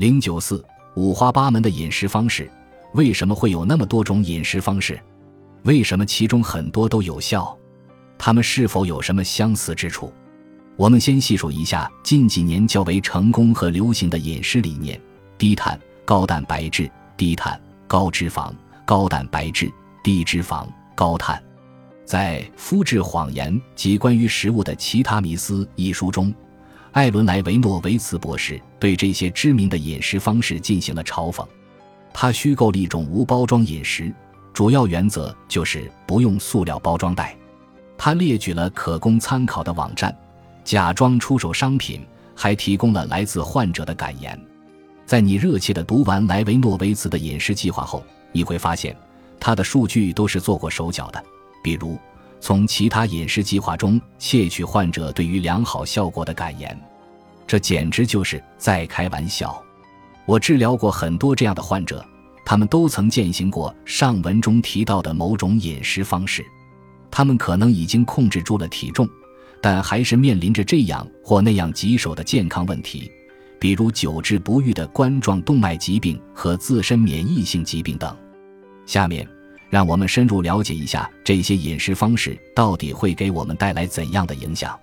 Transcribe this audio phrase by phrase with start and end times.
[0.00, 2.50] 零九四五花八门的饮食方式，
[2.94, 4.98] 为什么会有那么多种饮食方式？
[5.64, 7.54] 为什么其中很多都有效？
[8.16, 10.10] 它们是否有什么相似之处？
[10.74, 14.98] 我们先细数一下近几年较为成功和流行的饮食理念：
[15.36, 18.50] 低碳、高蛋白质、低碳、高脂肪、
[18.86, 19.70] 高蛋白质、
[20.02, 21.38] 低脂肪、高碳。
[22.06, 26.32] 在《肤质谎言及关于食物的其他迷思》一书中，
[26.92, 31.46] 艾伦·莱维诺维茨博士对这些知名的饮食方式进行了嘲讽。
[32.12, 34.12] 他虚构了一种无包装饮食，
[34.52, 37.36] 主要原则就是不用塑料包装袋。
[37.96, 40.16] 他列举了可供参考的网站，
[40.64, 44.38] 假装出售商品，还提供了来自患者的感言。
[45.06, 48.96] 在你热切地读完莱维诺维茨的饮食计划后，你会发现
[49.38, 51.22] 他的数据都是做过手脚的。
[51.62, 51.96] 比如，
[52.40, 56.76] 从其他饮食计划中窃取患者对于良好效果的感言，
[57.46, 59.62] 这简直就是在开玩笑。
[60.24, 62.04] 我治疗过很多这样的患者，
[62.44, 66.44] 他们都曾践行过上文中提到的某种饮食方式。
[67.10, 69.06] 他们可能已经控制住了体重，
[69.60, 73.10] 但还是面临着这样或那样棘手的健康问题，
[73.58, 78.16] 比如久治不愈的冠状动脉疾病和自身免疫性疾病等。
[78.86, 79.28] 下面。
[79.70, 84.78] 让我们深入了解一下这些饮食方式到底会给我们带来怎样的影响。